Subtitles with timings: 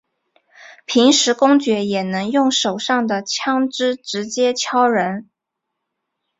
[0.87, 5.29] 平时公爵也能用手上的枪枝直接敲人。